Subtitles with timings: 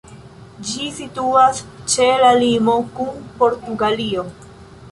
[0.69, 1.59] Ĝi situas
[1.95, 4.25] ĉe la limo kun Portugalio.